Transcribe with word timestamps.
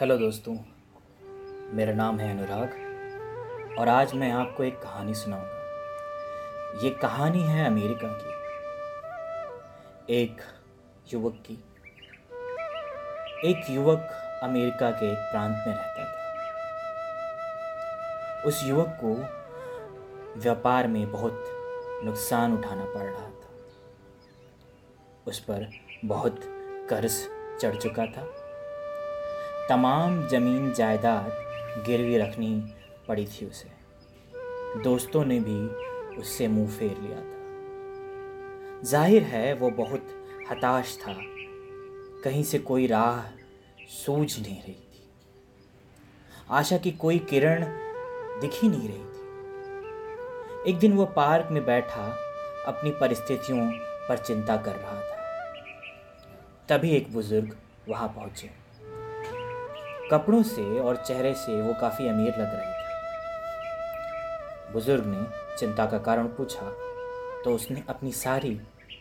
Hello 0.00 0.18
दोस्तों, 0.18 0.52
मेरा 1.76 1.92
नाम 1.92 2.20
है 2.20 2.38
अनुराग 2.38 3.76
और 3.78 3.88
आज 3.88 4.14
मैं 4.14 4.32
आपको 4.32 4.64
एक 4.64 4.82
कहानी 4.82 5.14
सुनाऊँगा। 5.14 6.82
ये 6.84 6.90
कहानी 6.90 7.42
है 7.42 7.66
अमेरिका 7.66 8.08
की, 8.12 8.30
एक 10.14 10.36
युवक 11.12 11.42
की। 11.46 11.54
एक 13.50 13.70
युवक 13.70 14.08
अमेरिका 14.42 14.90
के 14.90 15.12
एक 15.12 15.18
प्रांत 15.18 15.56
में 15.66 15.74
रहता 15.74 16.04
था। 16.04 16.18
उस 18.42 18.64
युवक 18.64 18.98
को 19.04 19.14
व्यापार 20.40 20.88
में 20.88 21.12
बहुत 21.12 21.44
नुकसान 22.04 22.58
उठाना 22.58 22.84
पड़ 22.84 23.06
रहा 23.06 23.28
था। 23.28 23.48
उस 25.26 25.38
पर 25.38 25.70
बहुत 26.04 26.40
कर्ज 26.90 27.28
चढ़ 27.60 27.76
चुका 27.76 28.06
था। 28.06 28.47
तमाम 29.68 30.26
ज़मीन 30.28 30.72
जायदाद 30.72 31.82
गिरवी 31.86 32.18
रखनी 32.18 32.74
पड़ी 33.08 33.26
थी 33.26 33.46
उसे। 33.46 33.68
दोस्तों 34.82 35.24
ने 35.24 35.40
भी 35.40 35.58
उससे 36.16 36.48
मुँह 36.48 36.68
फेर 36.70 36.96
लिया 37.00 37.18
था। 37.18 38.82
ज़ाहिर 38.82 39.22
है 39.22 39.54
वो 39.54 39.70
बहुत 39.70 40.08
हताश 40.50 40.98
था। 40.98 41.14
कहीं 42.24 42.44
से 42.44 42.58
कोई 42.58 42.86
राह 42.86 43.20
सूझ 43.88 44.38
नहीं 44.40 44.62
रही 44.62 44.72
थी। 44.72 45.02
आशा 46.50 46.78
की 46.78 46.90
कोई 46.90 47.18
किरण 47.18 47.64
दिख 48.40 48.62
ही 48.62 48.68
नहीं 48.68 48.88
रही 48.88 48.98
थी। 48.98 50.70
एक 50.70 50.78
दिन 50.78 50.92
वो 50.92 51.04
पार्क 51.06 51.48
में 51.52 51.64
बैठा 51.66 52.06
अपनी 52.66 52.90
परिस्थितियों 52.90 53.70
पर 54.08 54.18
चिंता 54.18 54.56
कर 54.56 54.76
रहा 54.76 55.00
था। 55.00 55.16
तभी 56.68 56.90
एक 56.90 57.12
बुज़ुर्ग 57.12 57.56
वहाँ 57.88 58.08
पहुँचे। 58.08 58.67
कपड़ों 60.12 60.42
से 60.42 60.78
और 60.80 60.96
चेहरे 60.96 61.32
से 61.34 61.60
वो 61.62 61.74
काफ़ी 61.80 62.08
अमीर 62.08 62.28
लग 62.28 62.54
रहे 62.54 62.66
थे। 62.66 62.86
बुज़ुर्ग 64.72 65.06
ने 65.06 65.26
चिंता 65.58 65.86
का 65.86 65.98
कारण 65.98 66.26
पूछा 66.28 66.70
तो 67.44 67.54
उसने 67.54 67.82
अपनी 67.88 68.12
सारी 68.12 68.54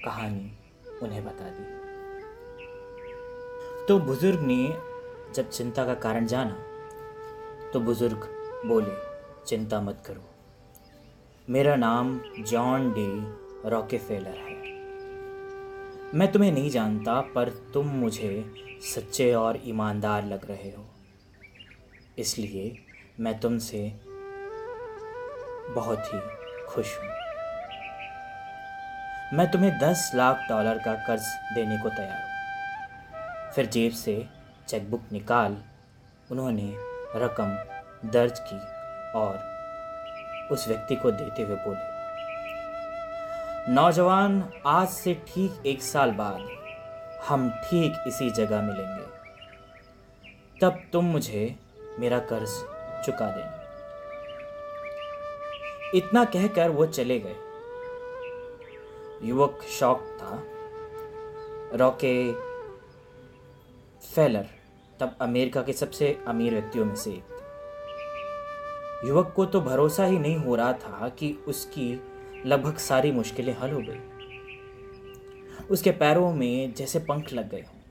कहानी 0.06 0.52
उन्हें 1.04 1.24
बता 1.26 1.50
दी। 1.50 1.66
तो 3.88 4.00
बुज़ुर्ग 4.00 4.40
ने 4.42 4.68
जब 5.36 5.50
चिंता 5.50 5.86
का 5.86 5.94
कारण 5.96 6.26
जाना 6.26 6.58
तो 7.74 7.80
बुज़ुर्ग 7.80 8.28
बोले, 8.66 8.92
चिंता 9.48 9.82
मत 9.82 10.04
करो। 10.06 10.24
मेरा 11.48 11.76
नाम 11.76 12.20
जॉन 12.40 12.92
डी 12.92 13.70
रॉकेफेलर 13.70 14.38
है। 14.38 14.56
मैं 16.16 16.32
तुम्हें 16.32 16.52
नहीं 16.52 16.70
जानता, 16.70 17.20
पर 17.36 17.50
तुम 17.74 17.88
मुझे 17.88 18.46
सच्चे 18.86 19.34
और 19.34 19.60
ईमानदार 19.66 20.26
लग 20.26 20.46
रहे 20.46 20.70
हो। 20.72 20.84
इसलिए 22.18 22.78
मैं 23.20 23.40
तुमसे 23.40 23.80
बहुत 25.76 26.14
ही 26.14 26.20
खुश 26.70 26.98
हूँ। 26.98 27.10
मैं 29.34 29.50
तुम्हें 29.52 29.72
दस 29.80 30.12
लाख 30.16 30.48
डॉलर 30.50 30.78
का 30.78 30.94
कर्ज 31.08 31.28
देने 31.56 31.78
को 31.78 31.90
तैयार 31.90 32.22
हूँ। 32.22 33.52
फिर 33.56 33.66
जेब 33.66 33.92
से 33.92 34.16
चेकबुक 34.68 35.04
निकाल, 35.12 35.58
उन्होंने 36.32 36.74
रकम 37.16 37.50
दर्ज 38.12 38.40
की 38.40 38.60
और 39.20 39.40
उस 40.52 40.68
व्यक्ति 40.68 40.96
को 40.96 41.12
देते 41.12 41.44
हुए 41.44 41.56
बोले, 41.58 41.96
नौजवान, 43.74 44.44
आज 44.66 44.88
से 44.88 45.14
ठीक 45.28 45.66
एक 45.66 45.82
साल 45.82 46.12
बाद 46.12 46.48
हम 47.28 47.50
ठीक 47.64 48.04
इसी 48.08 48.30
जगह 48.32 48.62
मिलेंगे। 48.62 49.06
तब 50.62 50.82
तुम 50.94 51.06
मुझे 51.06 51.56
मेरा 52.00 52.20
कर्ज 52.20 52.50
चुका 53.06 53.32
देना। 53.32 53.54
इतना 55.96 56.26
कहकर 56.26 56.70
वो 56.70 56.86
चले 56.86 57.20
गए। 57.20 57.36
युवक 59.24 59.60
शौक 59.62 60.00
था। 60.00 60.44
रॉके 61.78 62.34
फेलर, 64.00 64.46
तब 65.00 65.16
अमेरिका 65.22 65.62
के 65.62 65.74
सबसे 65.74 66.20
अमीर 66.28 66.54
व्यक्तियों 66.54 66.86
में 66.86 66.96
से 66.96 67.12
एक 67.12 67.34
युवक 69.06 69.34
को 69.36 69.46
तो 69.46 69.62
भरोसा 69.62 70.06
ही 70.06 70.20
नहीं 70.20 70.38
हो 70.38 70.56
रहा 70.56 70.74
था 70.74 71.10
कि 71.10 71.44
उसकी 71.48 72.02
लगभग 72.46 72.78
सारी 72.78 73.12
मुश्किलें 73.12 73.58
हल 73.58 73.72
हो 73.72 73.80
गई। 73.80 74.00
उसके 75.68 75.92
पैरों 75.92 76.34
में 76.34 76.74
जैसे 76.74 77.00
पंख 77.00 77.34
लग 77.34 77.50
गए 77.50 77.62
हों। 77.62 77.82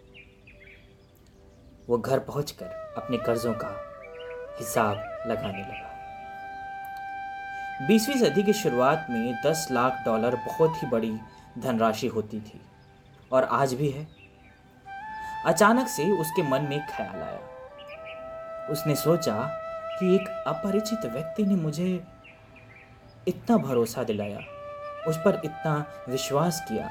वो 1.88 1.98
घर 1.98 2.18
पहुंचकर 2.18 2.66
अपने 2.96 3.16
कर्जों 3.16 3.54
का 3.54 3.85
हिसाब 4.58 4.96
लगाने 5.26 5.58
लगा। 5.58 5.84
बीसवीं 7.86 8.16
सदी 8.16 8.42
की 8.42 8.52
शुरुआत 8.52 9.06
में 9.10 9.34
दस 9.46 9.66
लाख 9.70 10.02
डॉलर 10.04 10.36
बहुत 10.36 10.82
ही 10.82 10.86
बड़ी 10.88 11.12
धनराशि 11.58 12.06
होती 12.06 12.40
थी, 12.40 12.60
और 13.32 13.44
आज 13.44 13.74
भी 13.74 13.90
है। 13.90 14.06
अचानक 15.46 15.88
से 15.88 16.10
उसके 16.10 16.42
मन 16.42 16.62
में 16.62 16.86
ख्याल 16.86 17.22
आया। 17.22 17.40
उसने 18.70 18.94
सोचा 18.94 19.34
कि 19.98 20.14
एक 20.14 20.28
अपरिचित 20.46 21.04
व्यक्ति 21.04 21.42
ने 21.42 21.54
मुझे 21.54 22.06
इतना 23.28 23.56
भरोसा 23.56 24.02
दिलाया, 24.02 24.38
उस 25.08 25.16
पर 25.16 25.40
इतना 25.44 25.74
विश्वास 26.08 26.64
किया, 26.68 26.90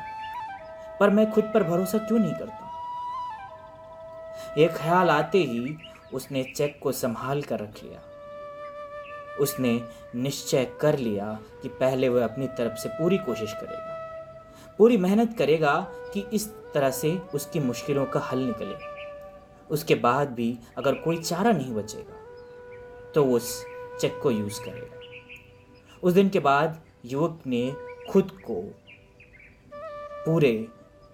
पर 1.00 1.10
मैं 1.10 1.32
खुद 1.32 1.52
पर 1.54 1.64
भरोसा 1.64 1.98
क्यों 1.98 2.20
नहीं 2.20 2.34
करता? 2.34 2.72
यह 4.58 4.76
ख्याल 4.78 5.10
आते 5.10 5.38
ही 5.38 5.78
उसने 6.16 6.44
चेक 6.56 6.80
को 6.84 6.92
संभाल 6.92 7.42
कर 7.42 7.60
रख 7.60 7.84
लिया। 7.84 8.02
उसने 9.40 9.82
निश्चय 10.16 10.66
कर 10.82 10.98
लिया 10.98 11.40
कि 11.62 11.70
पहले 11.70 12.10
वह 12.10 12.24
अपनी 12.24 12.48
तरफ़ 12.48 12.76
से 12.76 12.90
पूरी 12.90 13.18
कोशिश 13.18 13.54
करेगा। 13.54 13.94
पूरी 14.78 14.98
मेहनत 14.98 15.38
करेगा 15.38 15.76
कि 16.14 16.26
इस 16.34 16.48
तरह 16.74 16.90
से 16.92 17.12
उसकी 17.34 17.60
मुश्किलों 17.60 18.06
का 18.06 18.20
हल 18.20 18.40
निकले। 18.40 18.76
उसके 19.72 19.96
बाद 19.96 20.32
भी 20.32 20.58
अगर 20.78 20.94
कोई 20.96 21.18
चारा 21.18 21.52
नहीं 21.52 21.74
बचेगा 21.74 23.12
तो 23.16 23.26
उस 23.26 23.64
चेक 24.00 24.20
को 24.24 24.32
यूज़ 24.32 24.62
करेगा। 24.62 25.00
उस 26.04 26.14
दिन 26.14 26.30
के 26.30 26.40
बाद 26.40 26.82
युवक 27.06 27.42
ने 27.48 27.72
खुद 28.10 28.32
को 28.46 28.62
पूरे 30.26 30.54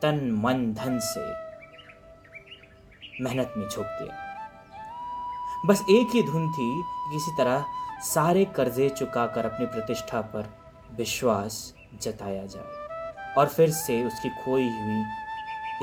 तन 0.02 0.20
मन 0.44 0.74
धन 0.74 1.00
से 1.04 1.26
मेहनत 3.24 3.54
में 3.58 3.68
झोंक 3.70 3.86
दिया। 3.86 4.21
बस 5.66 5.84
एक 5.90 6.16
ही 6.16 6.22
धुन 6.24 6.48
थी 6.52 6.70
किसी 7.12 7.32
तरह 7.38 7.66
सारे 8.04 8.46
कर्जे 8.56 8.90
चुकाकर 8.90 9.46
अपनी 9.46 9.66
प्रतिष्ठा 9.66 10.22
पर 10.34 10.50
विश्वास 10.98 11.74
जताया 12.02 12.46
जाए 12.46 13.34
और 13.38 13.48
फिर 13.48 13.70
से 13.72 14.04
उसकी 14.06 14.30
खोई 14.44 14.64
हुई 14.64 15.02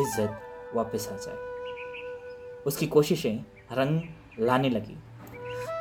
इज़्ज़त 0.00 0.75
वापस 0.75 1.09
आ 1.12 1.16
जाए। 1.16 1.37
उसकी 2.66 2.87
कोशिशें 2.87 3.39
रंग 3.72 4.00
लाने 4.41 4.69
लगी। 4.69 4.97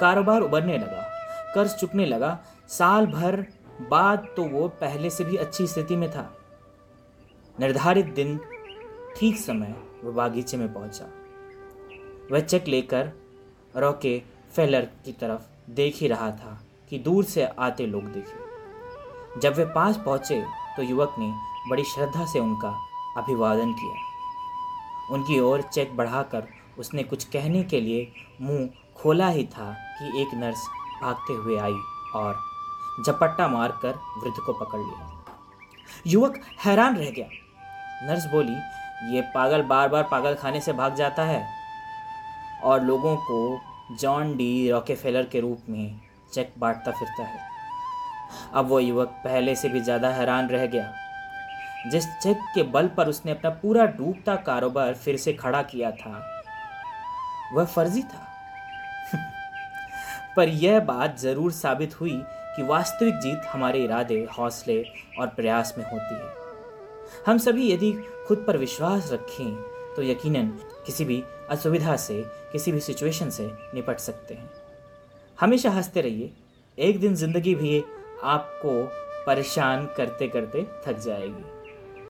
कारोबार 0.01 0.41
उबरने 0.41 0.77
लगा, 0.77 1.01
कर्ज 1.55 1.75
चुकने 1.75 2.05
लगा। 2.05 2.37
साल 2.69 3.05
भर 3.07 3.45
बाद 3.91 4.27
तो 4.35 4.43
वो 4.43 4.67
पहले 4.81 5.09
से 5.09 5.23
भी 5.23 5.37
अच्छी 5.37 5.67
स्थिति 5.67 5.95
में 5.95 6.09
था। 6.11 6.31
निर्धारित 7.57 8.05
दिन, 8.05 8.39
ठीक 9.17 9.37
समय 9.37 9.75
वह 10.03 10.11
बागीचे 10.11 10.57
में 10.57 10.73
पहुँचा। 10.73 11.05
वह 12.31 12.39
चेक 12.39 12.67
लेकर 12.67 13.11
रॉके 13.75 14.21
फेलर 14.55 14.87
की 15.05 15.11
तरफ़ 15.11 15.71
देख 15.71 15.95
ही 15.95 16.07
रहा 16.07 16.31
था 16.31 16.59
कि 16.89 16.99
दूर 16.99 17.23
से 17.23 17.45
आते 17.45 17.85
लोग 17.85 18.03
देखे। 18.03 19.39
जब 19.39 19.55
वे 19.55 19.65
पास 19.65 19.97
पहुँचे 19.97 20.45
तो 20.77 20.83
युवक 20.83 21.15
ने 21.19 21.33
बड़ी 21.69 21.83
श्रद्धा 21.83 22.25
से 22.25 22.39
उनका 22.39 22.69
अभिवादन 23.17 23.73
किया। 23.73 25.15
उनकी 25.15 25.39
ओर 25.39 25.61
चेक 25.61 25.95
बढ़ाकर 25.97 26.47
उसने 26.79 27.03
कुछ 27.03 27.23
कहने 27.23 27.63
के 27.63 27.81
लिए 27.81 28.11
मुँह 28.41 28.69
खोला 28.95 29.27
ही 29.27 29.43
था 29.43 29.71
कि 29.99 30.21
एक 30.21 30.33
नर्स 30.33 30.67
भागते 31.01 31.33
हुए 31.33 31.57
आई 31.57 31.75
और 32.15 32.39
झपट्टा 33.05 33.47
मारकर 33.47 33.99
वृद्ध 34.17 34.37
को 34.45 34.53
पकड़ 34.53 34.79
लिया। 34.79 35.25
युवक 36.07 36.39
हैरान 36.65 36.97
रह 36.97 37.09
गया। 37.09 37.27
नर्स 38.03 38.25
बोली, 38.25 38.55
ये 39.15 39.21
पागल 39.21 39.61
बार 39.61 39.89
बार 39.89 40.03
पागल 40.03 40.33
खाने 40.33 40.61
से 40.61 40.73
भाग 40.73 40.95
जाता 40.95 41.23
है। 41.23 41.56
और 42.63 42.83
लोगों 42.83 43.15
को 43.17 43.59
जॉन 43.97 44.35
डी 44.37 44.69
रॉकेफेलर 44.71 45.23
के 45.23 45.39
रूप 45.39 45.63
में 45.69 45.99
चेक 46.33 46.53
बांटता 46.59 46.91
फिरता 46.91 47.23
है। 47.23 47.39
अब 48.53 48.67
वो 48.67 48.79
युवक 48.79 49.07
पहले 49.07 49.55
से 49.55 49.69
भी 49.69 49.79
ज़्यादा 49.79 50.09
हैरान 50.09 50.47
रह 50.47 50.65
गया। 50.65 50.93
जिस 51.91 52.05
चेक 52.23 52.37
के 52.55 52.63
बल 52.63 52.87
पर 52.87 53.07
उसने 53.07 53.31
अपना 53.31 53.49
पूरा 53.49 53.85
डूबता 53.85 54.35
कारोबार 54.35 54.93
फिर 54.93 55.17
से 55.17 55.33
खड़ा 55.33 55.61
किया 55.61 55.91
था, 55.91 56.43
वह 57.53 57.65
फर्जी 57.65 58.01
था। 58.03 58.27
पर 60.35 60.49
यह 60.49 60.79
बात 60.79 61.19
ज़रूर 61.19 61.51
साबित 61.51 61.99
हुई 62.01 62.21
कि 62.55 62.63
वास्तविक 62.63 63.15
जीत 63.15 63.41
हमारे 63.51 63.83
इरादे, 63.83 64.27
हौसले 64.39 64.83
और 65.19 65.27
प्रयास 65.27 65.73
में 65.77 65.85
होती 65.85 66.15
है। 66.15 66.35
हम 67.27 67.37
सभी 67.37 67.71
यदि 67.71 67.91
खुद 68.27 68.43
पर 68.47 68.57
विश्वास 68.57 69.09
रखें 69.13 69.55
तो 69.95 70.03
यकीनन 70.03 70.47
किसी 70.85 71.05
भी 71.05 71.23
असुविधा 71.49 71.95
से 71.95 72.25
किसी 72.51 72.71
भी 72.71 72.79
सिचुएशन 72.79 73.29
से 73.29 73.51
निपट 73.73 73.97
सकते 73.97 74.33
हैं। 74.33 74.49
हमेशा 75.39 75.69
हँसते 75.69 76.01
रहिए। 76.01 76.31
एक 76.77 76.99
दिन 76.99 77.15
ज़िंदगी 77.15 77.55
भी 77.55 77.83
आपको 78.23 78.83
परेशान 79.25 79.85
करते 79.97 80.27
करते 80.27 80.67
थक 80.87 80.99
जाएगी। 80.99 81.56